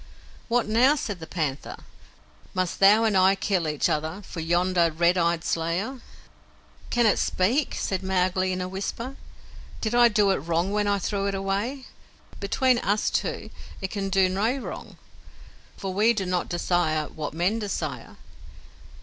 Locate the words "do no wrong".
14.09-14.97